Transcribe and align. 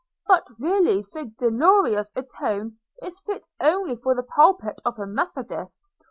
But 0.25 0.47
really 0.57 1.03
so 1.03 1.25
dolorous 1.25 2.11
a 2.15 2.23
tone 2.23 2.79
is 3.03 3.19
fit 3.19 3.45
only 3.59 3.95
for 3.95 4.15
the 4.15 4.23
pulpit 4.23 4.81
of 4.83 4.97
a 4.97 5.05
methodist. 5.05 5.79